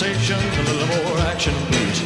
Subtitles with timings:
[0.00, 2.02] conversation, a little more action, please.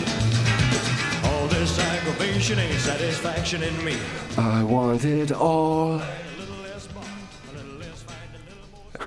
[1.24, 3.94] All this aggravation ain't satisfaction in me.
[4.36, 6.00] I want it all.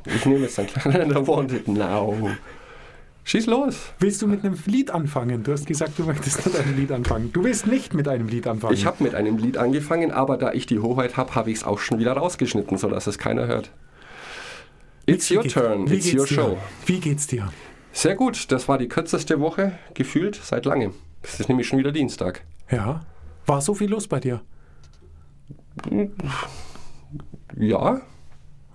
[0.05, 2.13] Ich nehme jetzt ein kleines I want it now.
[3.25, 3.75] Schieß los.
[3.99, 5.43] Willst du mit einem Lied anfangen?
[5.43, 7.33] Du hast gesagt, du möchtest mit einem Lied anfangen.
[7.33, 8.73] Du willst nicht mit einem Lied anfangen.
[8.73, 11.63] Ich habe mit einem Lied angefangen, aber da ich die Hoheit habe, habe ich es
[11.65, 13.69] auch schon wieder rausgeschnitten, sodass es keiner hört.
[15.05, 16.57] It's your turn, it's your show.
[16.85, 17.49] Wie geht's dir?
[17.97, 20.93] Sehr gut, das war die kürzeste Woche, gefühlt seit langem.
[21.23, 22.43] Es ist nämlich schon wieder Dienstag.
[22.69, 23.01] Ja.
[23.47, 24.41] War so viel los bei dir?
[27.57, 28.01] Ja,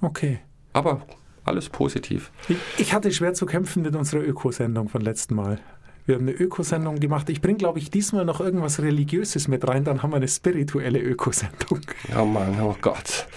[0.00, 0.40] Okay.
[0.72, 1.02] aber
[1.44, 2.32] alles positiv.
[2.48, 5.60] Ich, ich hatte schwer zu kämpfen mit unserer Ökosendung von letzten Mal.
[6.04, 7.28] Wir haben eine Ökosendung gemacht.
[7.30, 9.84] Ich bringe, glaube ich, diesmal noch irgendwas Religiöses mit rein.
[9.84, 11.80] Dann haben wir eine spirituelle Ökosendung.
[12.08, 13.28] Ja, Mann, oh Gott.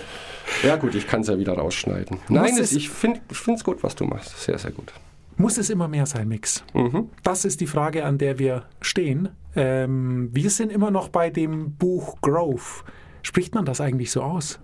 [0.64, 2.18] Ja gut, ich kann es ja wieder rausschneiden.
[2.28, 4.36] Nein, es- ich finde es gut, was du machst.
[4.42, 4.92] Sehr, sehr gut.
[5.38, 6.64] Muss es immer mehr sein, Mix?
[6.74, 7.10] Mhm.
[7.24, 9.30] Das ist die Frage, an der wir stehen.
[9.56, 12.84] Ähm, wir sind immer noch bei dem Buch Grove.
[13.22, 14.60] Spricht man das eigentlich so aus?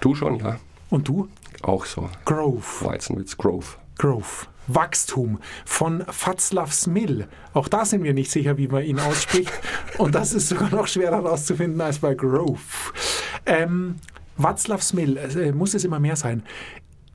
[0.00, 0.58] Du schon, ja.
[0.88, 1.28] Und du?
[1.62, 2.08] Auch so.
[2.24, 2.64] Grove.
[2.80, 3.76] Weizenwitz, Grove.
[3.98, 4.46] Grove.
[4.66, 7.26] Wachstum von Václav Smil.
[7.52, 9.52] Auch da sind wir nicht sicher, wie man ihn ausspricht.
[9.98, 12.60] Und das ist sogar noch schwerer herauszufinden als bei Grove.
[13.46, 13.96] Ähm,
[14.38, 16.42] Václav Smil, äh, muss es immer mehr sein.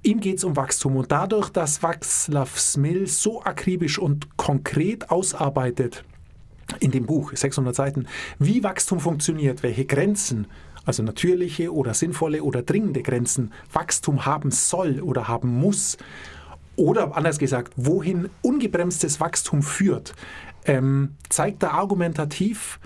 [0.05, 6.03] Ihm geht es um Wachstum und dadurch, dass Václav Smil so akribisch und konkret ausarbeitet
[6.79, 8.05] in dem Buch, 600 Seiten,
[8.37, 10.45] wie Wachstum funktioniert, welche Grenzen,
[10.85, 15.97] also natürliche oder sinnvolle oder dringende Grenzen Wachstum haben soll oder haben muss,
[16.75, 20.13] oder anders gesagt, wohin ungebremstes Wachstum führt,
[20.65, 22.79] ähm, zeigt er argumentativ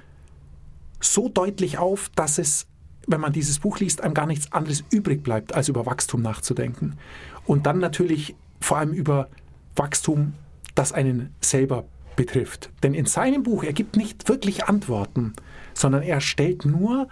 [1.01, 2.65] so deutlich auf, dass es,
[3.09, 6.95] wenn man dieses Buch liest, einem gar nichts anderes übrig bleibt, als über Wachstum nachzudenken.
[7.45, 9.29] Und dann natürlich vor allem über
[9.75, 10.33] Wachstum,
[10.75, 12.69] das einen selber betrifft.
[12.83, 15.33] Denn in seinem Buch, er gibt nicht wirklich Antworten,
[15.73, 17.07] sondern er stellt nur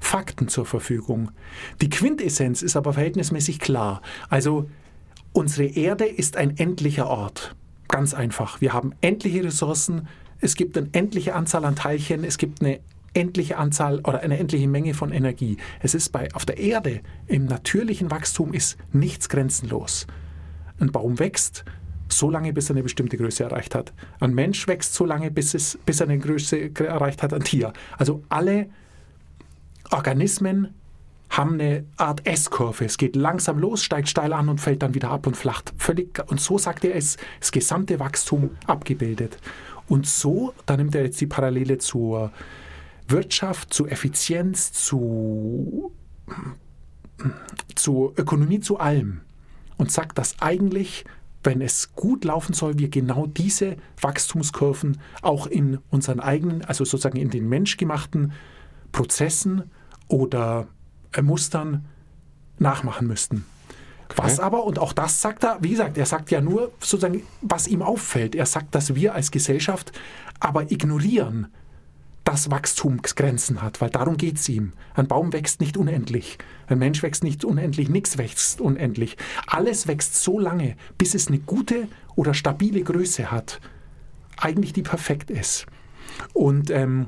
[0.00, 1.30] Fakten zur Verfügung.
[1.80, 4.02] Die Quintessenz ist aber verhältnismäßig klar.
[4.28, 4.68] Also
[5.32, 7.54] unsere Erde ist ein endlicher Ort.
[7.88, 8.60] Ganz einfach.
[8.60, 10.08] Wir haben endliche Ressourcen.
[10.40, 12.24] Es gibt eine endliche Anzahl an Teilchen.
[12.24, 12.80] Es gibt eine
[13.16, 15.56] endliche Anzahl oder eine endliche Menge von Energie.
[15.80, 20.06] Es ist bei auf der Erde im natürlichen Wachstum ist nichts grenzenlos.
[20.78, 21.64] Ein Baum wächst
[22.08, 23.92] so lange, bis er eine bestimmte Größe erreicht hat.
[24.20, 27.32] Ein Mensch wächst so lange, bis, es, bis er eine Größe erreicht hat.
[27.32, 27.72] Ein Tier.
[27.98, 28.68] Also alle
[29.90, 30.74] Organismen
[31.30, 32.84] haben eine Art S-Kurve.
[32.84, 35.72] Es geht langsam los, steigt steil an und fällt dann wieder ab und flacht.
[35.78, 39.38] Völlig, und so sagt er, ist das gesamte Wachstum abgebildet.
[39.88, 42.30] Und so, da nimmt er jetzt die Parallele zur
[43.08, 45.92] Wirtschaft, zu Effizienz, zu,
[47.74, 49.20] zu Ökonomie, zu allem.
[49.76, 51.04] Und sagt, dass eigentlich,
[51.42, 57.18] wenn es gut laufen soll, wir genau diese Wachstumskurven auch in unseren eigenen, also sozusagen
[57.18, 58.32] in den menschgemachten
[58.92, 59.70] Prozessen
[60.08, 60.68] oder
[61.12, 61.84] äh, Mustern
[62.58, 63.44] nachmachen müssten.
[64.14, 67.66] Was aber, und auch das sagt er, wie gesagt, er sagt ja nur sozusagen, was
[67.66, 68.34] ihm auffällt.
[68.34, 69.92] Er sagt, dass wir als Gesellschaft
[70.40, 71.48] aber ignorieren,
[72.26, 74.72] dass Wachstum Grenzen hat, weil darum geht es ihm.
[74.94, 79.16] Ein Baum wächst nicht unendlich, ein Mensch wächst nicht unendlich, nichts wächst unendlich.
[79.46, 83.60] Alles wächst so lange, bis es eine gute oder stabile Größe hat,
[84.38, 85.66] eigentlich die perfekt ist.
[86.32, 87.06] Und ähm,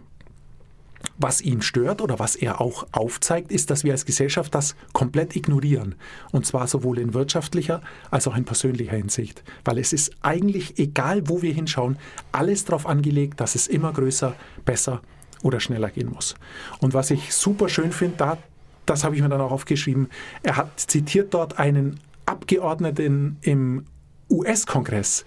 [1.19, 5.37] was ihn stört oder was er auch aufzeigt, ist, dass wir als Gesellschaft das komplett
[5.37, 5.97] ignorieren.
[6.31, 9.43] Und zwar sowohl in wirtschaftlicher als auch in persönlicher Hinsicht.
[9.65, 11.99] Weil es ist eigentlich egal, wo wir hinschauen,
[12.33, 14.35] alles darauf angelegt, dass es immer größer,
[14.65, 15.03] besser
[15.43, 16.35] oder schneller gehen muss.
[16.81, 18.39] Und was ich super schön finde, da,
[18.87, 20.09] das habe ich mir dann auch aufgeschrieben,
[20.43, 23.85] er hat zitiert dort einen Abgeordneten im
[24.31, 25.25] US-Kongress,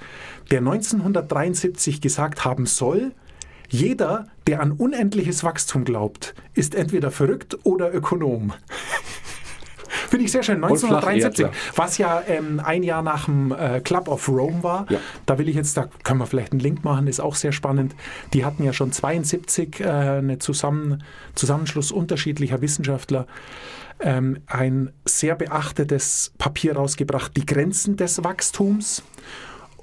[0.52, 3.14] der 1973 gesagt haben soll,
[3.72, 8.54] jeder, der an unendliches Wachstum glaubt, ist entweder verrückt oder Ökonom.
[10.10, 10.58] Finde ich sehr schön.
[10.58, 11.78] Und 1973, Flacherdler.
[11.78, 14.86] was ja ähm, ein Jahr nach dem äh, Club of Rome war.
[14.90, 15.00] Ja.
[15.26, 17.96] Da will ich jetzt, da können wir vielleicht einen Link machen, ist auch sehr spannend.
[18.34, 21.04] Die hatten ja schon 72 äh, eine Zusammen,
[21.36, 23.26] Zusammenschluss unterschiedlicher Wissenschaftler
[24.02, 29.04] ähm, ein sehr beachtetes Papier rausgebracht, die Grenzen des Wachstums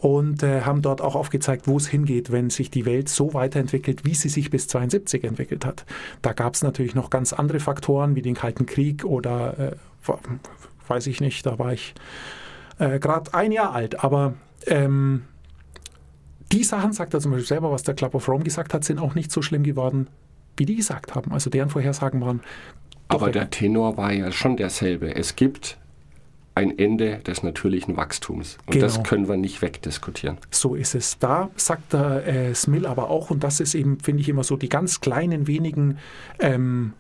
[0.01, 4.05] und äh, haben dort auch aufgezeigt, wo es hingeht, wenn sich die Welt so weiterentwickelt,
[4.05, 5.85] wie sie sich bis 72 entwickelt hat.
[6.23, 9.77] Da gab es natürlich noch ganz andere Faktoren wie den Kalten Krieg oder äh,
[10.87, 11.95] weiß ich nicht, da war ich
[12.79, 14.35] äh, gerade ein Jahr alt, aber
[14.67, 15.25] ähm,
[16.53, 18.99] die Sachen, sagt er zum Beispiel selber, was der Club of Rome gesagt hat, sind
[18.99, 20.09] auch nicht so schlimm geworden,
[20.57, 21.33] wie die gesagt haben.
[21.33, 22.41] Also deren Vorhersagen waren.
[23.09, 25.15] Aber der Tenor war ja schon derselbe.
[25.15, 25.79] Es gibt
[26.59, 28.59] ein Ende des natürlichen Wachstums.
[28.67, 28.85] Und Genau.
[28.87, 30.39] das können wir nicht wegdiskutieren.
[30.51, 31.19] So ist es.
[31.19, 34.57] Da sagt der äh, Smill aber auch, und das ist eben, finde ich, immer so
[34.57, 35.99] die ganz kleinen, wenigen
[36.41, 36.95] ähm,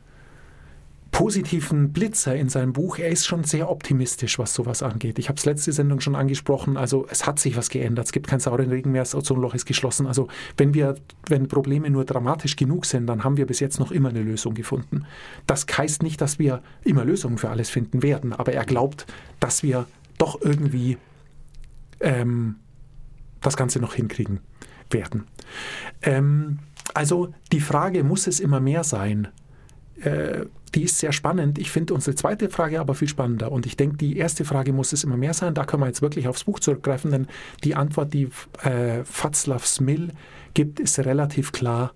[1.11, 2.99] positiven Blitzer in seinem Buch.
[2.99, 5.19] Er ist schon sehr optimistisch, was sowas angeht.
[5.19, 6.77] Ich habe es letzte Sendung schon angesprochen.
[6.77, 8.07] Also es hat sich was geändert.
[8.07, 9.03] Es gibt keinen sauren Regen mehr.
[9.03, 10.07] Das Ozonloch ist geschlossen.
[10.07, 10.97] Also wenn wir,
[11.27, 14.55] wenn Probleme nur dramatisch genug sind, dann haben wir bis jetzt noch immer eine Lösung
[14.55, 15.07] gefunden.
[15.47, 18.33] Das heißt nicht, dass wir immer Lösungen für alles finden werden.
[18.33, 19.07] Aber er glaubt,
[19.41, 19.87] dass wir
[20.19, 20.99] doch irgendwie
[22.01, 22.57] ähm,
[23.41, 24.41] das Ganze noch hinkriegen
[24.91, 25.25] werden.
[26.03, 26.59] Ähm,
[26.95, 29.29] also die Frage, muss es immer mehr sein?
[30.01, 31.59] Äh, die ist sehr spannend.
[31.59, 33.51] Ich finde unsere zweite Frage aber viel spannender.
[33.53, 35.55] Und ich denke, die erste Frage, muss es immer mehr sein?
[35.55, 37.27] Da können wir jetzt wirklich aufs Buch zurückgreifen, denn
[37.65, 38.25] die Antwort, die
[38.63, 40.11] äh, Václav Smil
[40.55, 41.93] gibt, ist relativ klar.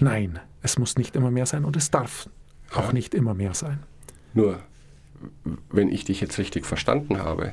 [0.00, 2.28] Nein, es muss nicht immer mehr sein und es darf
[2.72, 2.92] auch Ja.
[2.92, 3.80] nicht immer mehr sein.
[4.34, 4.60] Nur,
[5.70, 7.52] wenn ich dich jetzt richtig verstanden habe,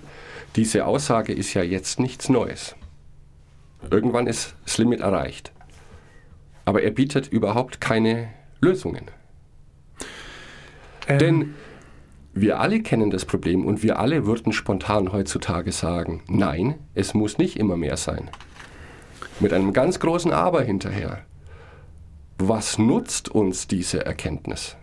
[0.56, 2.76] diese Aussage ist ja jetzt nichts Neues.
[3.92, 5.52] Irgendwann ist das Limit erreicht.
[6.66, 8.30] Aber er bietet überhaupt keine
[8.62, 9.06] Lösungen.
[11.08, 11.54] Ähm, Denn
[12.34, 17.38] wir alle kennen das Problem und wir alle würden spontan heutzutage sagen, nein, es muss
[17.38, 18.30] nicht immer mehr sein.
[19.40, 21.24] Mit einem ganz großen Aber hinterher.
[22.38, 24.76] Was nutzt uns diese Erkenntnis?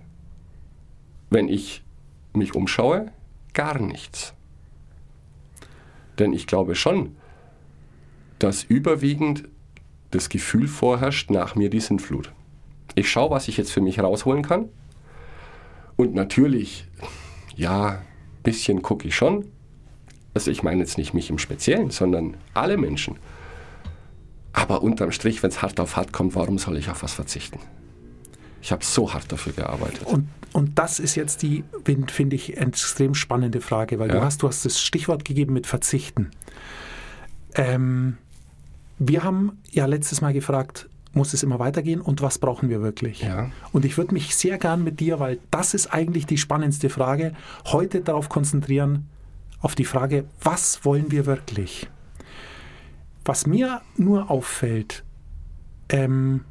[1.30, 1.84] Wenn ich
[2.32, 3.12] mich umschaue,
[3.52, 4.34] gar nichts.
[6.18, 7.16] Denn ich glaube schon,
[8.38, 9.44] dass überwiegend
[10.10, 12.32] das Gefühl vorherrscht, nach mir die Sintflut.
[12.94, 14.68] Ich schaue, was ich jetzt für mich rausholen kann.
[15.96, 16.86] Und natürlich,
[17.56, 17.98] ja, ein
[18.42, 19.46] bisschen gucke ich schon.
[20.34, 23.16] Also ich meine jetzt nicht mich im Speziellen, sondern alle Menschen.
[24.52, 27.58] Aber unterm Strich, wenn es hart auf hart kommt, warum soll ich auf was verzichten?
[28.62, 30.04] Ich habe so hart dafür gearbeitet.
[30.06, 34.24] Und, und das ist jetzt die, fin- finde ich, extrem spannende Frage, weil du, Ja.
[34.24, 36.30] hast, du hast das Stichwort gegeben mit Verzichten.
[37.54, 38.16] Ähm,
[38.98, 43.22] wir haben ja letztes Mal gefragt, muss es immer weitergehen und was brauchen wir wirklich?
[43.22, 43.50] Ja.
[43.72, 47.32] Und ich würde mich sehr gern mit dir, weil das ist eigentlich die spannendste Frage,
[47.66, 49.08] heute darauf konzentrieren,
[49.60, 51.88] auf die Frage, was wollen wir wirklich?
[53.24, 55.04] Was mir nur auffällt,
[55.88, 56.44] ähm,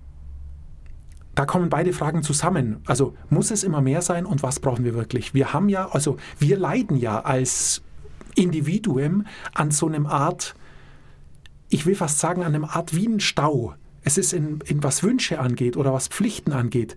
[1.36, 2.81] da kommen beide Fragen zusammen.
[2.86, 5.33] Also muss es immer mehr sein und was brauchen wir wirklich?
[5.33, 7.81] Wir haben ja, also wir leiden ja als
[8.36, 10.56] Individuum an so einem Art,
[11.69, 13.74] ich will fast sagen, an einem Art wie ein Stau.
[14.03, 16.95] Es ist in, in was Wünsche angeht oder was Pflichten angeht,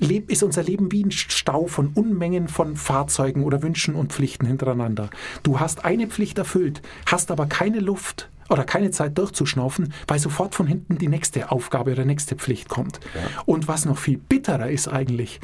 [0.00, 5.10] ist unser Leben wie ein Stau von Unmengen von Fahrzeugen oder Wünschen und Pflichten hintereinander.
[5.42, 10.54] Du hast eine Pflicht erfüllt, hast aber keine Luft oder keine Zeit durchzuschnaufen, weil sofort
[10.54, 13.00] von hinten die nächste Aufgabe oder nächste Pflicht kommt.
[13.44, 15.40] Und was noch viel bitterer ist eigentlich,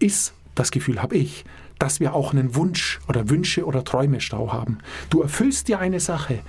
[0.00, 1.44] ist, das Gefühl habe ich,
[1.78, 4.78] dass wir auch einen Wunsch oder Wünsche oder Träumestau haben.
[5.10, 6.40] Du erfüllst dir eine Sache,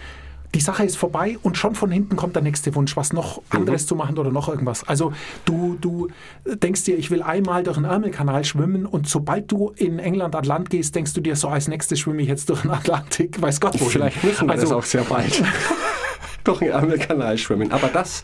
[0.54, 3.88] die Sache ist vorbei und schon von hinten kommt der nächste Wunsch, was noch anderes
[3.88, 4.88] zu machen oder noch irgendwas.
[4.88, 5.14] Also
[5.46, 6.10] du, du
[6.46, 10.44] denkst dir, ich will einmal durch den Ärmelkanal schwimmen und sobald du in England an
[10.44, 13.60] Land gehst, denkst du dir so, als nächstes schwimme ich jetzt durch den Atlantik, weiß
[13.60, 13.90] Gott wohin.
[13.90, 15.44] Vielleicht müssen wir also, das auch sehr bald
[16.44, 17.72] durch den Ärmelkanal schwimmen.
[17.72, 18.24] Aber das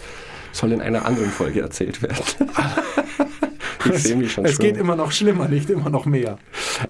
[0.51, 2.24] soll in einer anderen Folge erzählt werden.
[3.86, 4.81] ich sehe mich schon Es geht schwimmen.
[4.81, 6.38] immer noch schlimmer, nicht immer noch mehr.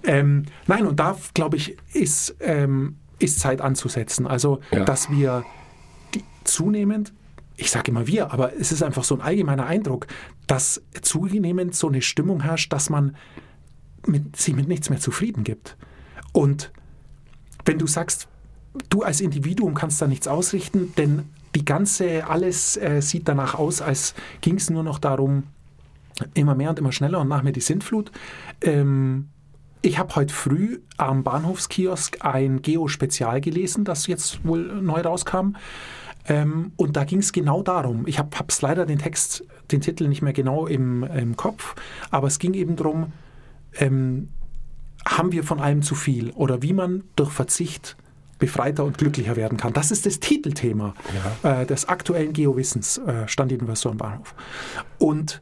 [0.03, 4.25] Ähm, nein, und da, glaube ich, ist, ähm, ist Zeit anzusetzen.
[4.27, 4.85] Also, Ja.
[4.85, 5.43] dass wir
[6.13, 7.13] die zunehmend,
[7.57, 10.07] ich sage immer wir, aber es ist einfach so ein allgemeiner Eindruck,
[10.47, 13.15] dass zunehmend so eine Stimmung herrscht, dass man
[14.07, 15.75] mit, sich mit nichts mehr zufrieden gibt.
[16.31, 16.71] Und
[17.65, 18.27] wenn du sagst,
[18.89, 21.23] du als Individuum kannst da nichts ausrichten, denn
[21.55, 25.43] die ganze, alles äh, sieht danach aus, als ging es nur noch darum,
[26.33, 28.11] immer mehr und immer schneller und nach mir die Sintflut.
[28.61, 29.29] Ähm,
[29.81, 35.55] ich habe heute früh am Bahnhofskiosk ein Geo-Spezial gelesen, das jetzt wohl neu rauskam.
[36.27, 38.05] Ähm, und da ging es genau darum.
[38.05, 41.75] Ich habe es leider den Text, den Titel nicht mehr genau im, im Kopf,
[42.11, 43.13] aber es ging eben darum,
[43.75, 44.29] ähm,
[45.05, 47.95] haben wir von allem zu viel oder wie man durch Verzicht
[48.37, 49.73] befreiter und glücklicher werden kann.
[49.73, 50.93] Das ist das Titelthema
[51.43, 54.35] äh, des aktuellen Geowissens, äh, stand jedenfalls so am Bahnhof.
[54.97, 55.41] Und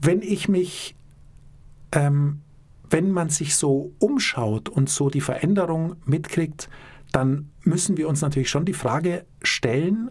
[0.00, 0.94] wenn ich mich,
[1.92, 2.40] ähm,
[2.92, 6.68] wenn man sich so umschaut und so die Veränderung mitkriegt,
[7.10, 10.10] dann müssen wir uns natürlich schon die Frage stellen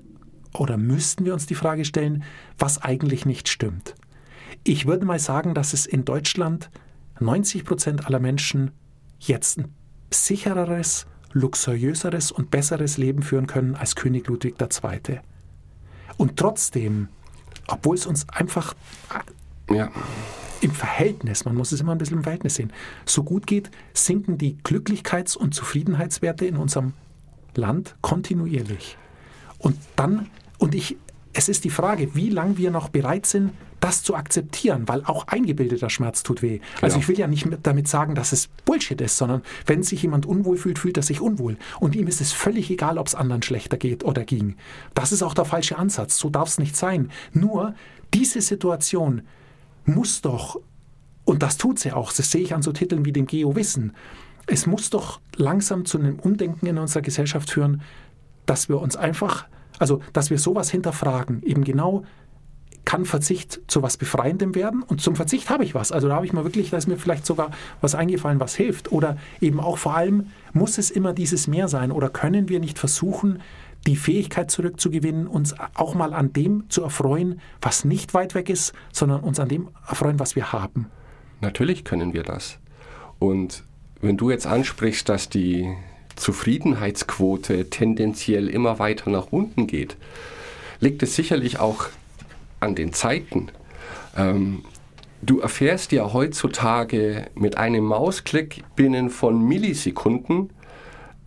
[0.53, 2.23] oder müssten wir uns die Frage stellen,
[2.57, 3.95] was eigentlich nicht stimmt.
[4.63, 6.71] Ich würde mal sagen, dass es in Deutschland
[7.19, 8.71] 90 Prozent aller Menschen
[9.19, 9.73] jetzt ein
[10.11, 15.19] sichereres, luxuriöseres und besseres Leben führen können als König Ludwig II.
[16.17, 17.09] Und trotzdem,
[17.67, 18.73] obwohl es uns einfach
[19.69, 19.89] Ja.
[20.61, 22.71] im Verhältnis, man muss es immer ein bisschen im Verhältnis sehen,
[23.05, 26.93] so gut geht, sinken die Glücklichkeits- und Zufriedenheitswerte in unserem
[27.55, 28.97] Land kontinuierlich.
[29.57, 30.97] Und dann, und ich,
[31.33, 35.25] es ist die Frage, wie lange wir noch bereit sind, das zu akzeptieren, weil auch
[35.27, 36.59] eingebildeter Schmerz tut weh.
[36.81, 36.99] Also Genau.
[36.99, 40.27] ich will ja nicht mit- damit sagen, dass es Bullshit ist, sondern wenn sich jemand
[40.27, 41.57] unwohl fühlt, fühlt er sich unwohl.
[41.79, 44.55] Und ihm ist es völlig egal, ob es anderen schlechter geht oder ging.
[44.93, 46.19] Das ist auch der falsche Ansatz.
[46.19, 47.09] So darf es nicht sein.
[47.33, 47.73] Nur
[48.13, 49.23] diese Situation
[49.93, 50.59] muss doch,
[51.25, 53.93] und das tut sie auch, das sehe ich an so Titeln wie dem Geo-Wissen,
[54.47, 57.81] es muss doch langsam zu einem Umdenken in unserer Gesellschaft führen,
[58.45, 59.45] dass wir uns einfach,
[59.79, 62.03] also dass wir sowas hinterfragen, eben genau
[62.83, 65.91] kann Verzicht zu was Befreiendem werden und zum Verzicht habe ich was.
[65.91, 68.91] Also da habe ich mal wirklich, da ist mir vielleicht sogar was eingefallen, was hilft.
[68.91, 72.79] Oder eben auch vor allem, muss es immer dieses Mehr sein oder können wir nicht
[72.79, 73.39] versuchen,
[73.87, 78.73] die Fähigkeit zurückzugewinnen, uns auch mal an dem zu erfreuen, was nicht weit weg ist,
[78.91, 80.87] sondern uns an dem erfreuen, was wir haben.
[81.41, 82.59] Natürlich können wir das.
[83.19, 83.63] Und
[84.01, 85.75] wenn du jetzt ansprichst, dass die
[86.15, 89.97] Zufriedenheitsquote tendenziell immer weiter nach unten geht,
[90.79, 91.85] liegt es sicherlich auch
[92.59, 93.49] an den Zeiten.
[94.15, 94.63] Ähm,
[95.21, 100.51] du erfährst ja heutzutage mit einem Mausklick binnen von Millisekunden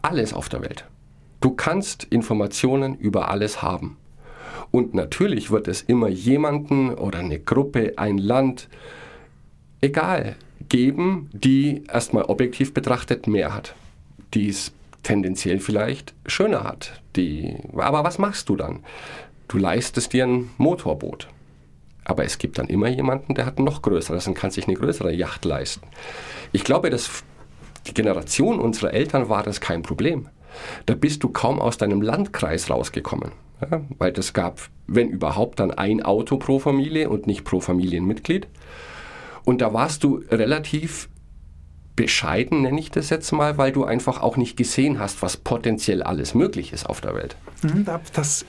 [0.02, 0.84] alles auf der Welt.
[1.44, 3.98] Du kannst Informationen über alles haben.
[4.70, 8.70] Und natürlich wird es immer jemanden oder eine Gruppe, ein Land,
[9.82, 10.36] egal,
[10.70, 13.74] geben, die erstmal objektiv betrachtet mehr hat.
[14.32, 14.72] Die es
[15.02, 17.02] tendenziell vielleicht schöner hat.
[17.14, 18.82] Die, aber was machst du dann?
[19.46, 21.28] Du leistest dir ein Motorboot.
[22.04, 24.78] Aber es gibt dann immer jemanden, der hat ein noch größeres und kann sich eine
[24.78, 25.86] größere Yacht leisten.
[26.52, 27.22] Ich glaube, dass
[27.86, 30.30] die Generation unserer Eltern war das kein Problem.
[30.86, 33.32] Da bist du kaum aus deinem Landkreis rausgekommen.
[33.60, 38.48] Ja, weil das gab, wenn überhaupt, dann ein Auto pro Familie und nicht pro Familienmitglied.
[39.44, 41.08] Und da warst du relativ
[41.96, 46.02] bescheiden, nenne ich das jetzt mal, weil du einfach auch nicht gesehen hast, was potenziell
[46.02, 47.36] alles möglich ist auf der Welt.
[47.62, 48.44] Mhm, Da, das,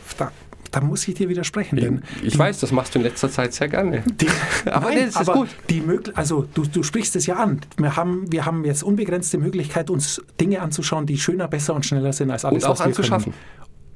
[0.76, 1.78] da, muss ich dir widersprechen.
[1.78, 4.04] Denn Ich weiß, das machst du in letzter Zeit sehr gerne.
[4.06, 4.28] Die,
[4.70, 5.50] Aber Nein, das ist aber gut.
[5.70, 7.62] Die mögl also du, du sprichst es ja an.
[7.78, 12.14] Wir haben, wir haben jetzt unbegrenzte Möglichkeit, uns Dinge anzuschauen, die schöner, besser und schneller
[12.14, 13.34] sind als alles, Und auch was anzuschaffen.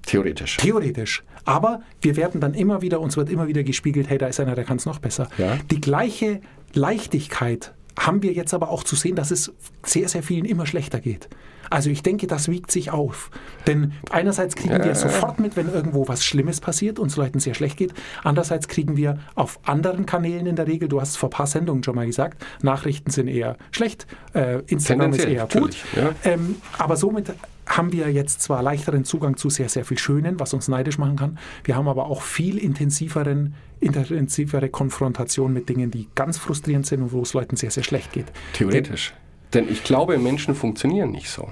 [0.06, 0.58] Theoretisch.
[0.58, 1.24] Theoretisch.
[1.46, 4.56] Aber wir werden dann immer wieder, uns wird immer wieder gespiegelt, hey, da ist einer,
[4.56, 5.28] der kann es noch besser.
[5.38, 5.58] Ja.
[5.70, 6.42] Die gleiche
[6.74, 9.52] Leichtigkeit haben wir jetzt aber auch zu sehen, dass es
[9.84, 11.30] sehr, sehr vielen immer schlechter geht.
[11.70, 13.30] Also ich denke, das wiegt sich auf.
[13.68, 17.78] Denn einerseits kriegen wir sofort mit, wenn irgendwo was Schlimmes passiert, uns Leuten sehr schlecht
[17.78, 17.94] geht.
[18.24, 21.48] Andererseits kriegen wir auf anderen Kanälen in der Regel, du hast es vor ein paar
[21.48, 25.78] Sendungen schon mal gesagt, Nachrichten sind eher schlecht, äh, Instagram ist eher gut.
[25.96, 26.12] ja.
[26.24, 27.34] Ähm, aber somit
[27.68, 31.18] haben wir jetzt zwar leichteren Zugang zu sehr, sehr viel Schönen, was uns neidisch machen
[31.18, 31.38] kann.
[31.64, 37.12] Wir haben aber auch viel intensiveren, intensivere Konfrontation mit Dingen, die ganz frustrierend sind und
[37.12, 38.26] wo es Leuten sehr, sehr schlecht geht.
[38.54, 39.14] Theoretisch.
[39.54, 41.50] Denn ich glaube, Menschen funktionieren nicht so.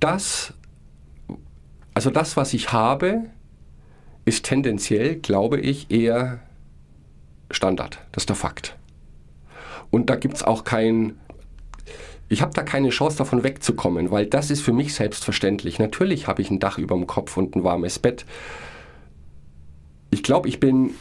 [0.00, 0.52] Das,
[1.94, 3.24] also das, was ich habe,
[4.24, 6.40] ist tendenziell, glaube ich, eher
[7.50, 8.00] Standard.
[8.12, 8.76] Das ist der Fakt.
[9.90, 11.18] Und da gibt es auch kein,
[12.28, 15.78] ich habe da keine Chance davon wegzukommen, weil das ist für mich selbstverständlich.
[15.78, 18.26] Natürlich habe ich ein Dach über dem Kopf und ein warmes Bett.
[20.16, 20.94] Ich glaube, ich bin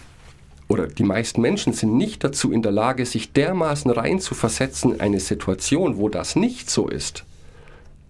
[0.67, 4.95] oder die meisten Menschen sind nicht dazu in der Lage, sich dermaßen rein zu versetzen
[4.95, 7.24] in eine Situation, wo das nicht so ist,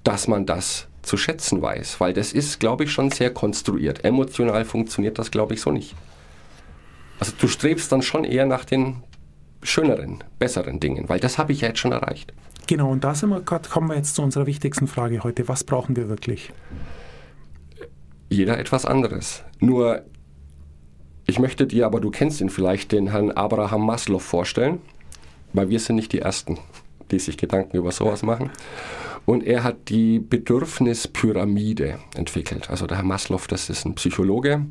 [0.04, 2.00] dass man das zu schätzen weiß.
[2.02, 4.04] Weil das ist, glaube ich, schon sehr konstruiert.
[4.04, 5.94] Emotional funktioniert das, glaube ich, so nicht.
[7.20, 9.04] Also du strebst dann schon eher nach den
[9.62, 12.34] schöneren, besseren Dingen, weil das habe ich ja jetzt schon erreicht.
[12.66, 15.48] Genau, und da sind wir, kommen wir jetzt zu unserer wichtigsten Frage heute.
[15.48, 16.52] Was brauchen wir wirklich?
[18.28, 19.44] Jeder etwas anderes.
[19.60, 20.04] Nur,
[21.27, 24.79] ich möchte dir, aber du kennst ihn vielleicht, den Herrn Abraham Maslow vorstellen,
[25.53, 26.60] weil wir sind nicht die Ersten,
[27.12, 28.51] die sich Gedanken über sowas machen.
[29.25, 32.70] Und er hat die Bedürfnispyramide entwickelt.
[32.70, 34.65] Also der Herr Maslow, das ist ein Psychologe,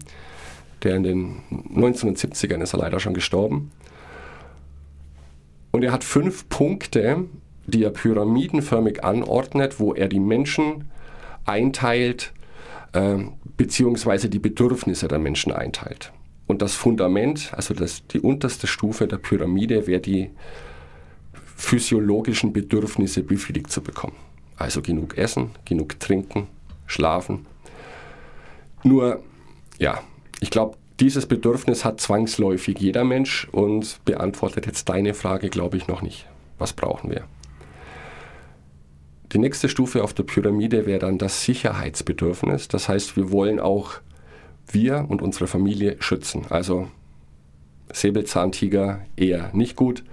[0.84, 1.42] der in den
[1.74, 3.72] 1970ern ist er leider schon gestorben.
[5.72, 7.24] Und er hat fünf Punkte,
[7.66, 10.84] die er pyramidenförmig anordnet, wo er die Menschen
[11.46, 12.32] einteilt,
[12.92, 16.12] ähm, beziehungsweise die Bedürfnisse der Menschen einteilt.
[16.46, 20.30] Und das Fundament, also das, die unterste Stufe der Pyramide, wäre die
[21.56, 24.16] physiologischen Bedürfnisse befriedigt zu bekommen.
[24.56, 26.48] Also genug Essen, genug Trinken,
[26.86, 27.46] Schlafen.
[28.82, 29.22] Nur,
[29.78, 30.02] ja,
[30.40, 35.88] ich glaube, dieses Bedürfnis hat zwangsläufig jeder Mensch und beantwortet jetzt deine Frage, glaube ich,
[35.88, 36.26] noch nicht.
[36.58, 37.24] Was brauchen wir?
[39.32, 42.68] Die nächste Stufe auf der Pyramide wäre dann das Sicherheitsbedürfnis.
[42.68, 43.94] Das heißt, wir wollen auch
[44.68, 46.46] wir und unsere Familie schützen.
[46.50, 46.88] Also
[47.92, 50.04] Säbelzahntiger eher nicht gut.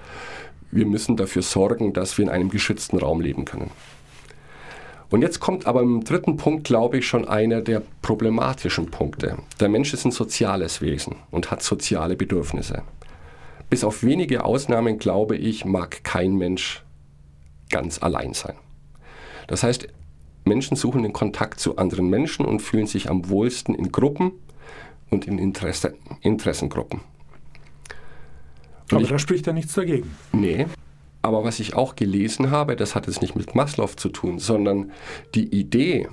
[0.71, 3.71] Wir müssen dafür sorgen, dass wir in einem geschützten Raum leben können.
[5.09, 9.37] Und jetzt kommt aber im dritten Punkt, glaube ich, schon einer der problematischen Punkte.
[9.59, 12.83] Der Mensch ist ein soziales Wesen und hat soziale Bedürfnisse.
[13.69, 16.83] Bis auf wenige Ausnahmen, glaube ich, mag kein Mensch
[17.69, 18.55] ganz allein sein.
[19.47, 19.89] Das heißt,
[20.43, 24.31] Menschen suchen den Kontakt zu anderen Menschen und fühlen sich am wohlsten in Gruppen
[25.09, 27.01] und in Interesse, Interessengruppen.
[28.91, 30.15] Und aber ich, da spricht ja nichts dagegen.
[30.31, 30.65] Nee.
[31.21, 34.91] Aber was ich auch gelesen habe, das hat jetzt nicht mit Maslow zu tun, sondern
[35.35, 36.09] die Idee,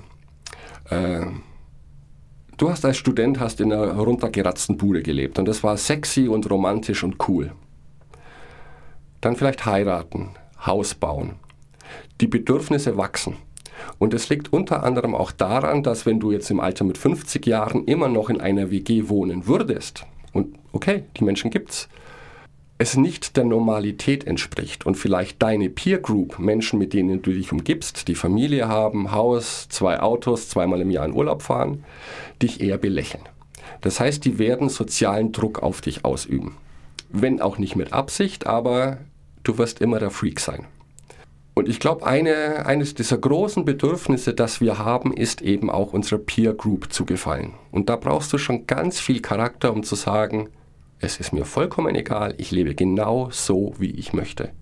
[0.89, 1.25] äh,
[2.57, 6.49] du hast als Student hast in einer runtergeratzten Bude gelebt und das war sexy und
[6.49, 7.53] romantisch und cool.
[9.21, 10.29] Dann vielleicht heiraten,
[10.65, 11.35] Haus bauen.
[12.21, 13.35] Die Bedürfnisse wachsen.
[13.97, 17.45] Und es liegt unter anderem auch daran, dass wenn du jetzt im Alter mit 50
[17.45, 21.89] Jahren immer noch in einer WG wohnen würdest, und okay, die Menschen gibt's,
[22.81, 27.51] es nicht der Normalität entspricht und vielleicht deine Peer Group, Menschen, mit denen du dich
[27.51, 31.83] umgibst, die Familie haben, Haus, zwei Autos, zweimal im Jahr in Urlaub fahren,
[32.41, 33.23] dich eher belächeln.
[33.81, 36.55] Das heißt, die werden sozialen Druck auf dich ausüben.
[37.09, 38.99] Wenn auch nicht mit Absicht, aber
[39.43, 40.65] du wirst immer der Freak sein.
[41.59, 46.19] Und ich glaube, eine, eines dieser großen Bedürfnisse, das wir haben, ist eben auch unserer
[46.19, 47.53] Peer Group zu gefallen.
[47.69, 50.47] Und da brauchst du schon ganz viel Charakter, um zu sagen,
[50.99, 54.53] es ist mir vollkommen egal, ich lebe genau so, wie ich möchte.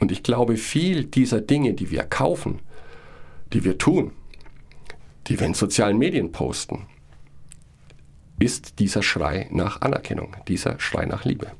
[0.00, 2.58] Und ich glaube, viel dieser Dinge, die wir kaufen,
[3.52, 4.10] die wir tun,
[5.28, 6.88] die wir in sozialen Medien posten,
[8.40, 11.52] ist dieser Schrei nach Anerkennung, dieser Schrei nach Liebe.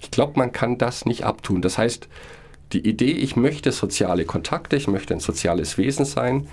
[0.00, 1.62] Ich glaube, man kann das nicht abtun.
[1.62, 2.08] Das heißt,
[2.72, 6.48] die Idee, ich möchte soziale Kontakte, ich möchte ein soziales Wesen sein,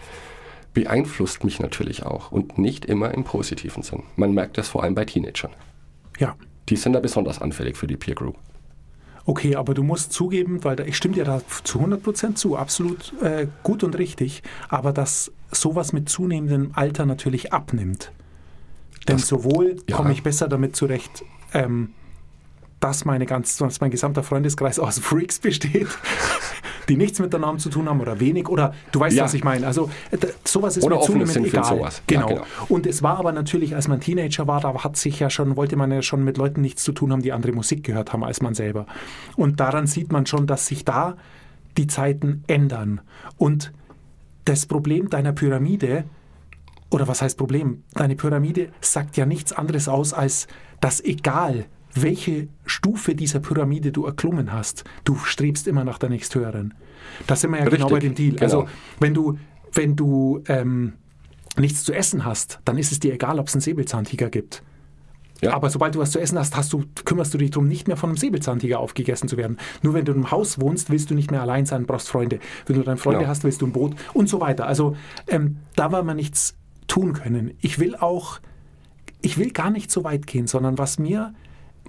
[0.74, 4.03] beeinflusst mich natürlich auch und nicht immer im positiven Sinn.
[4.15, 5.51] Man merkt das vor allem bei Teenagern.
[6.19, 6.36] Ja.
[6.69, 8.37] Die sind da besonders anfällig für die Peer Group.
[9.25, 13.13] Okay, aber du musst zugeben, weil da, ich stimme dir da zu 100% zu, absolut
[13.22, 18.11] äh, gut und richtig, aber dass sowas mit zunehmendem Alter natürlich abnimmt.
[19.07, 19.98] Denn das, sowohl ja.
[19.98, 21.89] komme ich besser damit zurecht, ähm,
[22.79, 25.87] dass, meine ganz, dass mein gesamter Freundeskreis aus Freaks besteht,
[26.90, 29.24] die nichts miteinander zu tun haben oder wenig oder du weißt, ja.
[29.24, 29.66] was ich meine.
[29.66, 31.66] Also äh, sowas ist oder mir zunehmend egal.
[31.66, 32.01] Sowas.
[32.07, 32.29] Genau.
[32.29, 32.46] Ja, genau.
[32.70, 35.75] Und es war aber natürlich, als man Teenager war, da hat sich ja schon, wollte
[35.75, 38.42] man ja schon mit Leuten nichts zu tun haben, die andere Musik gehört haben als
[38.42, 38.85] man selber.
[39.35, 41.18] Und daran sieht man schon, dass sich da
[41.77, 43.01] die Zeiten ändern.
[43.37, 43.74] Und
[44.46, 46.05] das Problem deiner Pyramide,
[46.90, 47.83] oder was heißt Problem?
[47.94, 50.48] Deine Pyramide sagt ja nichts anderes aus, als
[50.79, 51.66] dass egal
[52.01, 54.83] welche Stufe dieser Pyramide du erklommen hast.
[55.03, 56.74] Du strebst immer nach der nächsthöheren.
[57.25, 58.31] Da sind wir ja Richtig, genau bei dem Deal.
[58.31, 58.44] Genau.
[58.44, 58.68] Also
[59.00, 59.38] wenn du,
[59.74, 60.94] wenn du ähm,
[61.57, 64.64] nichts zu essen hast, dann ist es dir egal, ob es einen Säbelzahntiger gibt.
[65.42, 65.53] Ja.
[65.53, 67.98] Aber sobald du was zu essen hast, hast du, kümmerst du dich darum, nicht mehr
[67.98, 69.57] von einem Säbelzahntiger aufgegessen zu werden.
[69.83, 72.40] Nur wenn du im Haus wohnst, willst du nicht mehr allein sein, brauchst Freunde.
[72.66, 73.29] Wenn du dann Freunde genau.
[73.29, 74.66] hast, willst du ein Boot und so weiter.
[74.66, 74.96] Also
[75.27, 76.55] ähm, da war man nichts
[76.88, 77.53] tun können.
[77.62, 78.40] Ich will auch,
[79.22, 81.33] ich will gar nicht so weit gehen, sondern was mir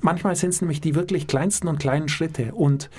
[0.01, 2.55] Manchmal sind es nämlich die wirklich kleinsten und kleinen Schritte.
[2.55, 2.91] Und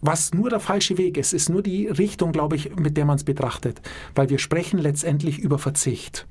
[0.00, 3.16] was nur der falsche Weg ist, ist nur die Richtung, glaube ich, mit der man
[3.16, 3.80] es betrachtet.
[4.14, 6.26] Weil wir sprechen letztendlich über Verzicht.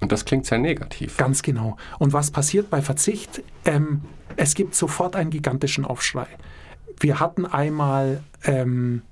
[0.00, 1.16] Und das klingt sehr negativ.
[1.16, 1.76] Ganz genau.
[1.98, 3.42] Und was passiert bei Verzicht?
[3.64, 4.02] Ähm,
[4.36, 6.26] es gibt sofort einen gigantischen Aufschrei.
[7.00, 9.02] Wir hatten einmal ähm,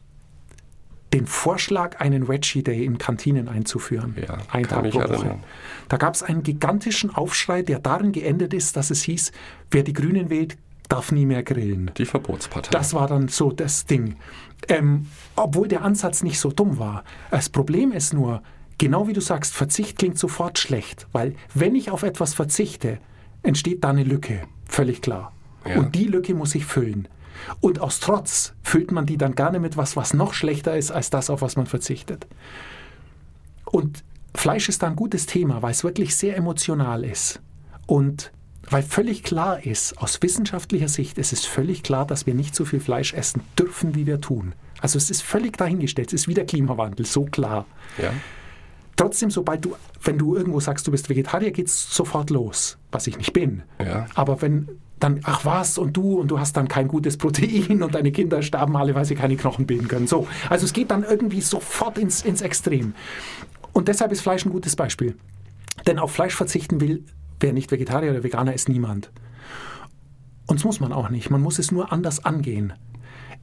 [1.13, 4.15] den Vorschlag, einen Veggie Day in Kantinen einzuführen.
[4.21, 5.39] Ja, ein Tag pro Woche.
[5.89, 9.33] Da gab es einen gigantischen Aufschrei, der darin geendet ist, dass es hieß,
[9.71, 10.57] wer die Grünen wählt,
[10.89, 11.91] darf nie mehr grillen.
[11.97, 12.71] Die Verbotspartei.
[12.71, 14.17] Das war dann so das Ding.
[14.69, 17.05] Ähm, obwohl der Ansatz nicht so dumm war.
[17.31, 18.43] Das Problem ist nur,
[18.79, 22.99] genau wie du sagst, Verzicht klingt sofort schlecht, weil wenn ich auf etwas verzichte,
[23.43, 25.33] entsteht da eine Lücke, völlig klar.
[25.67, 25.79] Ja.
[25.79, 27.09] Und die Lücke muss ich füllen.
[27.61, 31.11] Und aus Trotz füllt man die dann gerne mit was, was noch schlechter ist als
[31.11, 32.27] das, auf was man verzichtet.
[33.65, 37.41] Und Fleisch ist da ein gutes Thema, weil es wirklich sehr emotional ist.
[37.87, 38.33] Und
[38.69, 42.65] weil völlig klar ist, aus wissenschaftlicher Sicht ist es völlig klar, dass wir nicht so
[42.65, 44.55] viel Fleisch essen dürfen, wie wir tun.
[44.81, 47.67] Also es ist völlig dahingestellt, es ist wie der Klimawandel, so klar.
[47.97, 48.13] Ja.
[48.97, 53.07] Trotzdem, sobald du, wenn du irgendwo sagst, du bist Vegetarier, geht es sofort los, was
[53.07, 53.63] ich nicht bin.
[53.79, 54.07] Ja.
[54.15, 57.95] Aber wenn dann, ach was, und du, und du hast dann kein gutes Protein und
[57.95, 60.07] deine Kinder sterben alle, weil sie keine Knochen bilden können.
[60.07, 60.27] So.
[60.49, 62.95] Also es geht dann irgendwie sofort ins, ins Extrem.
[63.73, 65.17] Und deshalb ist Fleisch ein gutes Beispiel.
[65.87, 67.05] Denn auf Fleisch verzichten will,
[67.41, 69.11] wer nicht Vegetarier oder Veganer ist, niemand.
[70.47, 71.29] Und das muss man auch nicht.
[71.29, 72.73] Man muss es nur anders angehen.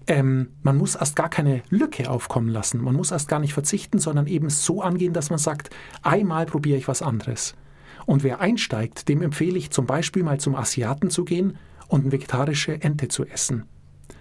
[0.08, 2.82] Ähm, man muss erst gar keine Lücke aufkommen lassen.
[2.82, 5.70] Man muss erst gar nicht verzichten, sondern eben so angehen, dass man sagt,
[6.02, 7.56] einmal probiere ich was anderes.
[8.06, 12.12] Und wer einsteigt, dem empfehle ich zum Beispiel mal zum Asiaten zu gehen und eine
[12.12, 13.66] vegetarische Ente zu essen.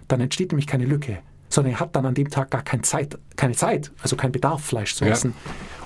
[0.08, 1.18] Dann entsteht nämlich keine Lücke,
[1.48, 4.64] sondern er hat dann an dem Tag gar keine Zeit, keine Zeit also keinen Bedarf,
[4.64, 5.12] Fleisch zu Ja.
[5.12, 5.34] essen.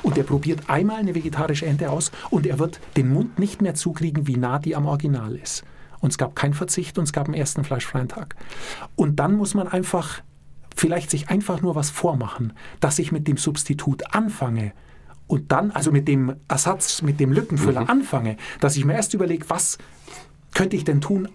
[0.03, 3.75] Und er probiert einmal eine vegetarische Ente aus und er wird den Mund nicht mehr
[3.75, 5.65] zukriegen, wie nah die am Original ist.
[6.01, 8.37] Und es gab keinen Verzicht und es gab einen ersten fleischfreien Tag.
[8.95, 10.21] Und dann muss man einfach
[10.77, 14.73] vielleicht sich einfach nur was vormachen, dass ich mit dem Substitut anfange
[15.27, 19.49] und dann, also mit dem Ersatz, mit dem Lückenfüller anfange, dass ich mir erst überlege,
[19.49, 19.79] was
[20.55, 21.29] könnte ich denn tun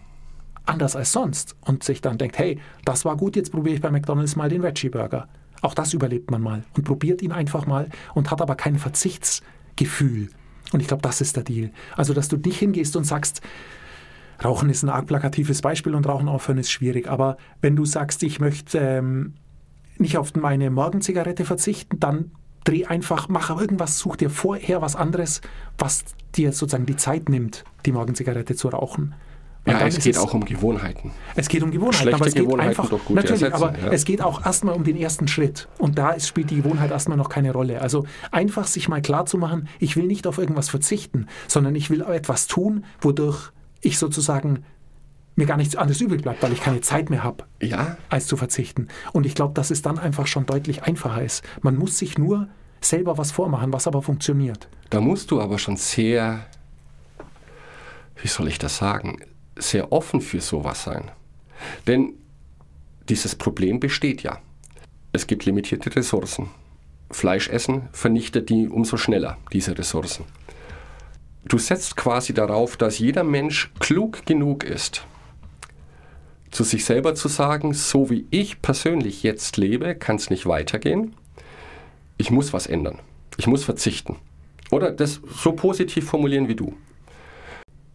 [0.66, 3.92] anders als sonst und sich dann denkt, hey, das war gut, jetzt probiere ich bei
[3.92, 5.28] McDonald's mal den Veggie Burger.
[5.62, 10.30] Auch das überlebt man mal und probiert ihn einfach mal und hat aber kein Verzichtsgefühl.
[10.72, 11.72] Und ich glaube, das ist der Deal.
[11.98, 13.42] Also, dass du dich hingehst und sagst,
[14.44, 17.08] Rauchen ist ein arg plakatives Beispiel und Rauchen aufhören ist schwierig.
[17.08, 19.36] Aber wenn du sagst, ich möchte ähm,
[19.98, 22.32] nicht auf meine Morgenzigarette verzichten, dann
[22.64, 25.42] dreh einfach, mach irgendwas, such dir vorher was anderes,
[25.78, 29.16] was dir sozusagen die Zeit nimmt, die Morgenzigarette zu rauchen.
[29.64, 31.12] Und Ja, es geht auch um Gewohnheiten.
[31.36, 33.78] es geht um Gewohnheiten, Schlechte aber es geht Gewohnheiten einfach durch gute natürlich, ersetzen, aber
[33.78, 33.92] ja.
[33.92, 37.18] es geht auch erstmal um den ersten Schritt und da ist, spielt die Gewohnheit erstmal
[37.18, 37.80] noch keine Rolle.
[37.80, 41.92] Also einfach sich mal klar zu machen, ich will nicht auf irgendwas verzichten, sondern ich
[41.92, 44.64] will etwas tun, wodurch ich sozusagen
[45.36, 48.38] mir gar nichts anderes übrig bleibt, weil ich keine Zeit mehr habe, Ja, als zu
[48.38, 48.88] verzichten.
[49.14, 51.44] Und ich glaube, dass es dann einfach schon deutlich einfacher ist.
[51.62, 52.48] Man muss sich nur
[52.82, 54.68] selber was vormachen, was aber funktioniert.
[54.90, 56.46] da musst du aber schon sehr,
[58.22, 59.20] wie soll ich das sagen,
[59.58, 61.12] sehr offen für sowas sein.
[61.88, 62.14] Denn
[63.10, 64.40] dieses Problem besteht ja.
[65.14, 66.50] Es gibt limitierte Ressourcen.
[67.12, 70.26] Fleisch essen vernichtet die umso schneller, diese Ressourcen.
[71.46, 75.06] Du setzt quasi darauf, dass jeder Mensch klug genug ist,
[76.52, 81.16] zu sich selber zu sagen, so wie ich persönlich jetzt lebe, kann es nicht weitergehen.
[82.18, 83.00] Ich muss was ändern.
[83.38, 84.18] Ich muss verzichten.
[84.70, 86.74] Oder das so positiv formulieren wie du.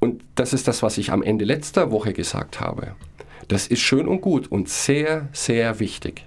[0.01, 2.95] Und das ist das, was ich am Ende letzter Woche gesagt habe.
[3.49, 6.27] Das ist schön und gut und sehr, sehr wichtig.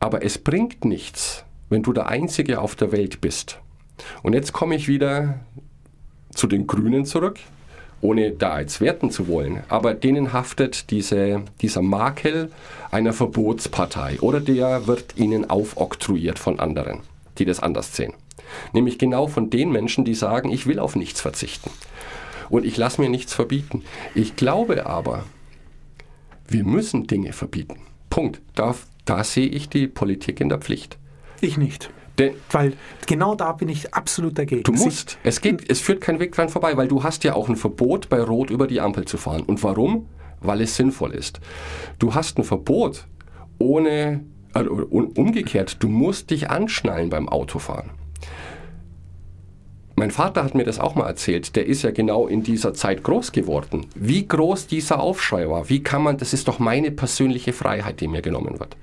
[0.00, 3.60] Aber es bringt nichts, wenn du der Einzige auf der Welt bist.
[4.22, 5.40] Und jetzt komme ich wieder
[6.34, 7.38] zu den Grünen zurück,
[8.02, 9.62] ohne da jetzt werten zu wollen.
[9.68, 12.50] Aber denen haftet diese, dieser Makel
[12.90, 17.00] einer Verbotspartei oder der wird ihnen aufoktroyiert von anderen,
[17.38, 18.12] die das anders sehen.
[18.74, 21.70] Nämlich genau von den Menschen, die sagen, ich will auf nichts verzichten
[22.50, 23.82] und ich lasse mir nichts verbieten.
[24.14, 25.24] Ich glaube aber,
[26.46, 27.78] wir müssen Dinge verbieten.
[28.10, 28.42] Punkt.
[28.54, 28.74] Da,
[29.06, 30.98] da sehe ich die Politik in der Pflicht.
[31.40, 31.88] Ich nicht.
[32.18, 32.74] Denn Weil
[33.06, 34.62] genau da bin ich absolut dagegen.
[34.64, 37.48] du musst, es, geht, es führt kein Weg dran vorbei, weil du hast ja auch
[37.48, 39.42] ein Verbot, bei Rot über die Ampel zu fahren.
[39.42, 40.06] Und warum?
[40.40, 41.40] Weil es sinnvoll ist.
[41.98, 43.06] Du hast ein Verbot
[43.58, 47.90] ohne, also um- umgekehrt, du musst dich anschnallen beim Autofahren.
[49.94, 51.54] Mein Vater hat mir das auch mal erzählt.
[51.54, 53.86] Der ist ja genau in dieser Zeit groß geworden.
[53.94, 55.68] Wie groß dieser Aufschrei war.
[55.68, 58.76] Wie kann man, das ist doch meine persönliche Freiheit, die mir genommen wird.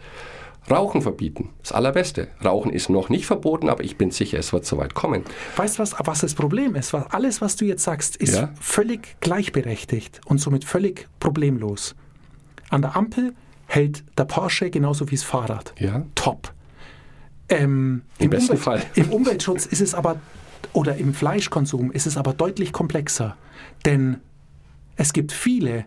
[0.72, 2.28] Rauchen verbieten, das Allerbeste.
[2.44, 5.24] Rauchen ist noch nicht verboten, aber ich bin sicher, es wird soweit kommen.
[5.56, 6.94] Weißt du, was, was das Problem ist?
[6.94, 8.50] Alles, was du jetzt sagst, ist Ja.
[8.60, 11.96] völlig gleichberechtigt und somit völlig problemlos.
[12.70, 13.34] An der Ampel
[13.66, 15.74] hält der Porsche genauso wie das Fahrrad.
[15.80, 16.04] Ja.
[16.16, 16.54] Top.
[17.50, 18.84] Ähm, Im besten Fall.
[18.96, 20.18] Im Umweltschutz ist es aber,
[20.74, 23.36] oder im Fleischkonsum ist es aber deutlich komplexer.
[23.86, 24.18] Denn
[24.96, 25.86] es gibt viele,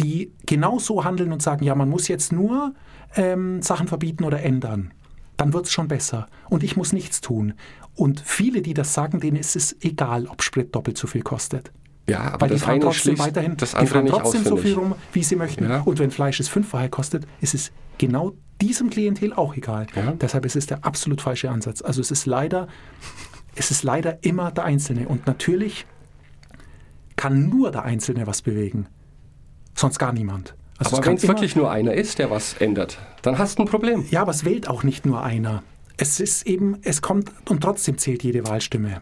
[0.00, 2.74] die genauso handeln und sagen, ja, man muss jetzt nur
[3.16, 4.92] ähm, Sachen verbieten oder ändern.
[5.36, 6.26] Dann wird es schon besser.
[6.48, 7.54] Und ich muss nichts tun.
[7.94, 11.72] Und viele, die das sagen, denen ist es egal, ob Sprit doppelt so viel kostet.
[12.08, 14.44] Ja, aber Weil die das fahren eine trotzdem weiterhin, das die andere fahren nicht trotzdem
[14.44, 14.64] so auswendig.
[14.64, 15.64] viel rum, wie sie möchten.
[15.68, 15.80] Ja.
[15.82, 19.86] Und wenn Fleisch es fünffache kostet, ist es genau diesem Klientel auch egal.
[19.94, 20.12] Ja.
[20.12, 21.82] Deshalb ist es der absolut falsche Ansatz.
[21.82, 22.66] Also es ist leider,
[23.54, 25.06] es ist leider immer der Einzelne.
[25.06, 25.86] Und natürlich
[27.16, 28.86] kann nur der Einzelne was bewegen.
[29.74, 30.54] Sonst gar niemand.
[30.78, 33.68] Also Aber wenn es wirklich nur einer ist, der was ändert, dann hast du ein
[33.68, 34.04] Problem.
[34.10, 35.62] ja, aber es wählt auch nicht nur einer.
[35.96, 39.00] Es ist eben, es kommt und trotzdem zählt jede Wahlstimme.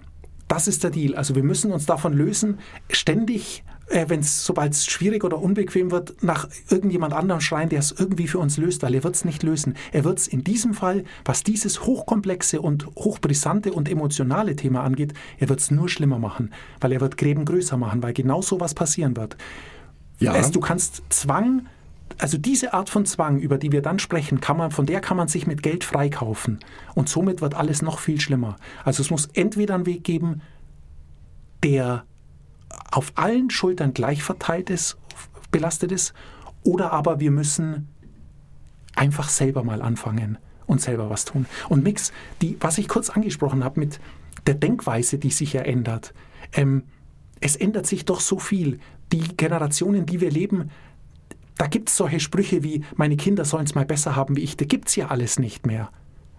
[0.48, 1.14] Das ist der Deal.
[1.14, 2.58] Also wir müssen uns davon lösen,
[2.88, 7.80] ständig, äh, wenn es, sobald es schwierig oder unbequem wird, nach irgendjemand anderem schreien, der
[7.80, 9.74] es irgendwie für uns löst, weil er wird es nicht lösen.
[9.92, 15.12] Er wird es in diesem Fall, was dieses hochkomplexe und hochbrisante und emotionale Thema angeht,
[15.38, 18.60] er wird es nur schlimmer machen, weil er wird Gräben größer machen, weil genau so
[18.60, 19.36] was passieren wird.
[20.18, 20.34] Ja.
[20.34, 21.66] Es, du kannst Zwang,
[22.18, 25.16] also diese Art von Zwang, über die wir dann sprechen, kann man, von der kann
[25.16, 26.60] man sich mit Geld freikaufen.
[26.94, 28.56] Und somit wird alles noch viel schlimmer.
[28.84, 30.40] Also es muss entweder einen Weg geben,
[31.62, 32.04] der
[32.90, 34.96] auf allen Schultern gleich verteilt ist,
[35.50, 36.14] belastet ist,
[36.62, 37.88] oder aber wir müssen
[38.94, 41.46] einfach selber mal anfangen und selber was tun.
[41.68, 44.00] Und Mix, die, was ich kurz angesprochen habe mit
[44.46, 46.14] der Denkweise, die sich ja ändert.
[46.52, 46.84] ähm,
[47.40, 48.80] es ändert sich doch so viel.
[49.12, 50.70] Die Generationen, die wir leben,
[51.58, 54.56] da gibt es solche Sprüche wie, meine Kinder sollen es mal besser haben wie ich,
[54.56, 55.90] da gibt es ja alles nicht mehr.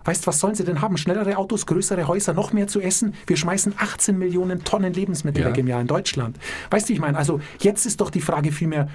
[0.05, 0.95] Weißt was sollen sie denn haben?
[0.97, 3.13] Schnellere Autos, größere Häuser, noch mehr zu essen?
[3.25, 5.49] Wir schmeißen 18 Millionen Tonnen Lebensmittel Ja.
[5.49, 6.37] weg im Jahr in Deutschland.
[6.69, 7.17] Weißt du, wie ich meine?
[7.17, 8.87] Also jetzt ist doch die Frage vielmehr,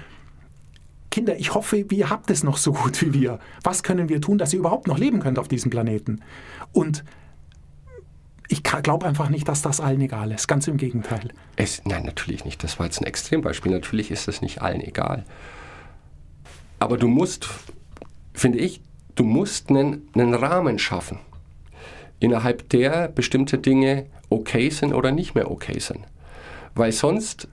[1.11, 3.37] Kinder, ich hoffe, ihr habt es noch so gut wie wir.
[3.63, 6.21] Was können wir tun, dass ihr überhaupt noch leben könnt auf diesem Planeten?
[6.71, 7.03] Und
[8.53, 10.47] ich glaube einfach nicht, dass das allen egal ist.
[10.47, 11.29] Ganz im Gegenteil.
[11.55, 12.63] Es, nein, natürlich nicht.
[12.63, 13.71] Das war jetzt ein Extrembeispiel.
[13.71, 15.25] Natürlich ist es nicht allen egal.
[16.77, 17.49] Aber du musst,
[18.33, 18.81] finde ich,
[19.15, 21.17] du musst einen, einen Rahmen schaffen,
[22.19, 26.01] innerhalb der bestimmte Dinge okay sind oder nicht mehr okay sind.
[26.75, 27.47] Weil sonst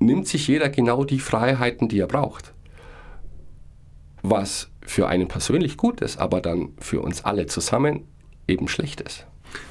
[0.00, 2.52] nimmt sich jeder genau die Freiheiten, die er braucht.
[4.22, 8.08] Was für einen persönlich gut ist, aber dann für uns alle zusammen
[8.48, 9.24] eben schlecht ist.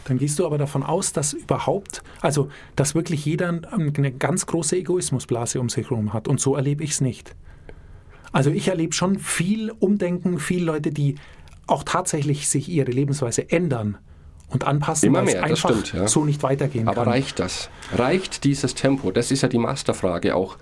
[0.05, 4.77] Dann gehst du aber davon aus, dass überhaupt, also dass wirklich jeder eine ganz große
[4.77, 6.27] Egoismusblase um sich herum hat.
[6.27, 7.35] Und so erlebe ich es nicht.
[8.31, 11.15] Also ich erlebe schon viel Umdenken, viele Leute, die
[11.67, 13.97] auch tatsächlich sich ihre Lebensweise ändern
[14.49, 16.07] und anpassen, Immer weil es einfach stimmt, ja.
[16.07, 17.13] so nicht weitergehen Aber kann.
[17.13, 17.69] reicht das?
[17.93, 19.11] Reicht dieses Tempo?
[19.11, 20.57] Das ist ja die Masterfrage, auch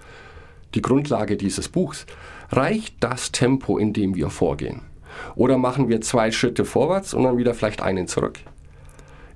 [0.74, 2.06] die Grundlage dieses Buchs.
[2.52, 4.82] Reicht das Tempo, in dem wir vorgehen?
[5.36, 8.40] Oder machen wir zwei Schritte vorwärts und dann wieder vielleicht einen zurück?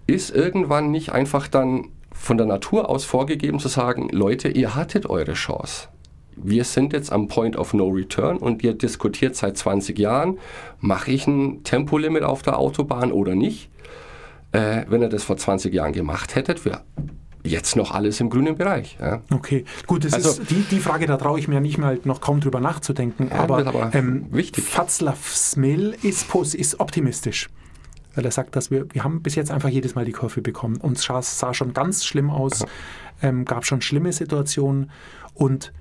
[0.07, 5.05] Ist irgendwann nicht einfach dann von der Natur aus vorgegeben zu sagen, Leute, ihr hattet
[5.09, 5.89] eure Chance.
[6.35, 10.37] Wir sind jetzt am Point of No Return und ihr diskutiert seit 20 Jahren,
[10.79, 13.69] mache ich ein Tempolimit auf der Autobahn oder nicht?
[14.51, 16.81] Äh, wenn ihr das vor 20 Jahren gemacht hättet, wäre
[17.43, 18.97] jetzt noch alles im grünen Bereich.
[18.99, 19.21] Ja?
[19.33, 22.21] Okay, gut, das Also- ist die, die Frage, da traue ich mir nicht mal noch
[22.21, 23.31] kaum drüber nachzudenken.
[23.31, 24.65] aber das ist aber ähm, wichtig.
[24.65, 27.49] Václav Smil ist, ist optimistisch.
[28.17, 30.77] Weil er sagt, dass wir, wir haben bis jetzt einfach jedes Mal die Kurve bekommen.
[30.77, 32.65] Uns sah, sah schon ganz schlimm aus,
[33.21, 34.91] ähm, gab schon schlimme Situationen
[35.35, 35.71] und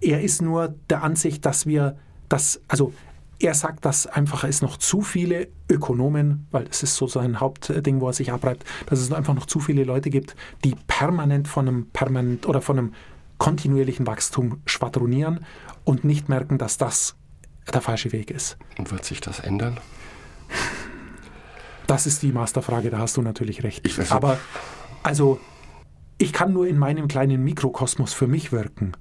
[0.00, 1.96] er ist nur der Ansicht, dass wir
[2.28, 2.92] das, also
[3.40, 8.00] er sagt, dass einfach es noch zu viele Ökonomen, weil das ist so sein Hauptding,
[8.00, 11.68] wo er sich abreibt, dass es einfach noch zu viele Leute gibt, die permanent von
[11.68, 12.94] einem permanent oder von einem
[13.38, 15.44] kontinuierlichen Wachstum schwadronieren
[15.84, 17.14] und nicht merken, dass das
[17.72, 18.56] der falsche Weg ist.
[18.76, 19.78] Und wird sich das ändern?
[21.88, 23.82] Das ist die Masterfrage, da hast du natürlich recht.
[24.12, 24.38] Aber
[25.02, 25.40] also,
[26.18, 28.92] ich kann nur in meinem kleinen Mikrokosmos für mich wirken.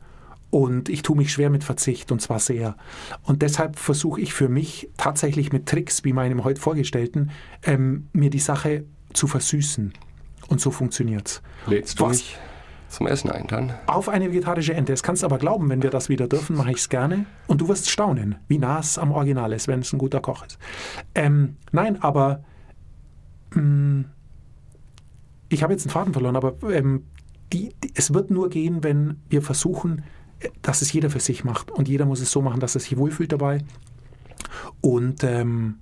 [0.50, 2.78] Und ich tue mich schwer mit Verzicht, und zwar sehr.
[3.24, 7.32] Und deshalb versuche ich für mich tatsächlich mit Tricks wie meinem heute vorgestellten,
[7.64, 9.92] ähm, mir die Sache zu versüßen.
[10.48, 11.42] Und so funktioniert's.
[11.66, 12.12] Lädst du Was?
[12.20, 12.38] mich
[12.88, 13.74] zum Essen ein dann?
[13.88, 14.94] Auf eine vegetarische Ente.
[14.94, 17.26] Das kannst aber glauben, wenn wir das wieder dürfen, mache ich es gerne.
[17.48, 20.46] Und du wirst staunen, wie nah es am Original ist, wenn es ein guter Koch
[20.46, 20.58] ist.
[21.14, 22.46] Ähm, nein, aber
[25.50, 27.04] ich habe jetzt einen Faden verloren, aber ähm,
[27.54, 30.04] die, die, es wird nur gehen, wenn wir versuchen,
[30.40, 31.72] äh, dass es jeder für sich macht.
[31.72, 33.60] Und jeder muss es so machen, dass er sich wohlfühlt dabei.
[34.82, 35.76] Und ähm,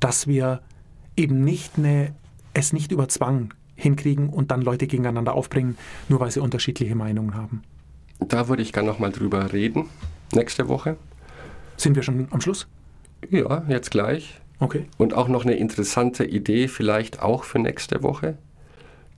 [0.00, 0.62] dass wir
[1.16, 2.14] eben nicht eine,
[2.54, 5.76] es nicht über Zwang hinkriegen und dann Leute gegeneinander aufbringen,
[6.08, 7.62] nur weil sie unterschiedliche Meinungen haben.
[8.20, 9.86] Da würde ich gerne nochmal drüber reden.
[10.32, 10.96] Nächste Woche.
[11.76, 12.66] Sind wir schon am Schluss?
[13.30, 14.40] Ja, jetzt gleich.
[14.60, 14.86] Okay.
[14.96, 18.36] Und auch noch eine interessante Idee, vielleicht auch für nächste Woche.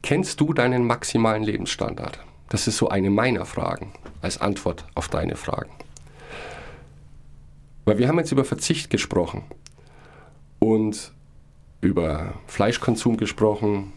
[0.02, 2.20] Kennst du deinen maximalen Lebensstandard?
[2.48, 5.70] Das ist so eine meiner Fragen als Antwort auf deine Fragen.
[7.84, 9.44] Weil wir haben jetzt über Verzicht gesprochen
[10.58, 11.12] und
[11.80, 13.92] über Fleischkonsum gesprochen,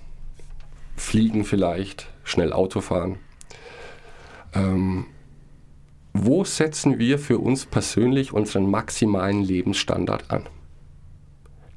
[0.96, 3.18] Fliegen vielleicht, schnell Auto fahren.
[4.54, 5.08] Ähm,
[6.14, 10.44] wo setzen wir für uns persönlich unseren maximalen Lebensstandard an?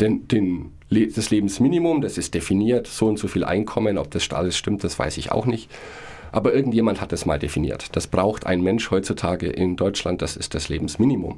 [0.00, 4.30] Denn den, Le- das Lebensminimum, das ist definiert, so und so viel Einkommen, ob das
[4.30, 5.70] alles stimmt, das weiß ich auch nicht.
[6.32, 7.96] Aber irgendjemand hat das mal definiert.
[7.96, 11.36] Das braucht ein Mensch heutzutage in Deutschland, das ist das Lebensminimum.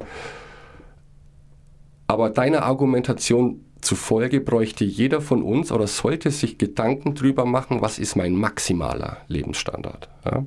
[2.07, 7.97] Aber deiner Argumentation zufolge bräuchte jeder von uns oder sollte sich Gedanken drüber machen, was
[7.97, 10.09] ist mein maximaler Lebensstandard.
[10.25, 10.45] Ja?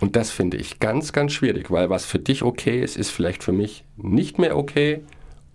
[0.00, 3.42] Und das finde ich ganz, ganz schwierig, weil was für dich okay ist, ist vielleicht
[3.42, 5.00] für mich nicht mehr okay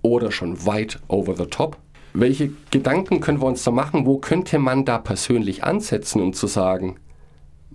[0.01, 1.77] oder schon weit over the top.
[2.13, 4.05] Welche Gedanken können wir uns da machen?
[4.05, 6.97] Wo könnte man da persönlich ansetzen, um zu sagen,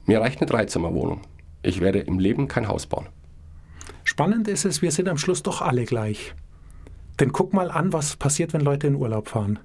[0.06, 1.20] mir reicht eine Dreizimmerwohnung.
[1.62, 3.06] Ich werde im Leben kein Haus bauen.
[4.04, 6.34] Spannend ist es, wir sind am Schluss doch alle gleich.
[7.20, 9.60] Denn guck mal an, was passiert, wenn Leute in Urlaub fahren.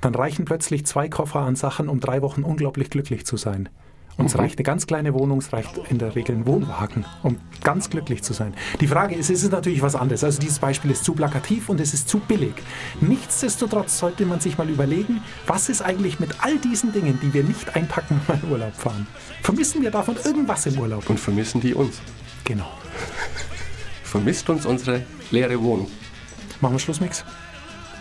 [0.00, 3.68] Dann reichen plötzlich zwei Koffer an Sachen, um drei Wochen unglaublich glücklich zu sein.
[4.16, 7.90] Uns reicht eine ganz kleine Wohnung, es reicht in der Regel ein Wohnwagen, um ganz
[7.90, 8.54] glücklich zu sein.
[8.80, 10.22] Die Frage ist, es ist natürlich was anderes.
[10.22, 12.54] Also dieses Beispiel ist zu plakativ und es ist zu billig.
[13.00, 17.42] Nichtsdestotrotz sollte man sich mal überlegen, was ist eigentlich mit all diesen Dingen, die wir
[17.42, 19.06] nicht einpacken, wenn wir in Urlaub fahren?
[19.42, 21.10] Vermissen wir davon irgendwas im Urlaub?
[21.10, 22.00] Und vermissen die uns?
[22.44, 22.70] Genau.
[24.04, 25.90] Vermisst uns unsere leere Wohnung?
[26.60, 27.24] Machen wir Schlussmix?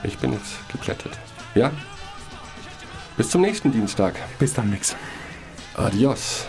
[0.03, 1.17] Ich bin jetzt geplättet.
[1.55, 1.71] Ja?
[3.17, 4.15] Bis zum nächsten Dienstag.
[4.37, 4.95] Bis dann, Mix.
[5.75, 6.47] Adiós.